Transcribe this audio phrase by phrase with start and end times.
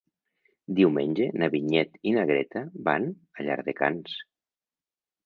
[0.77, 3.05] Diumenge na Vinyet i na Greta van
[3.43, 4.17] a Llardecans.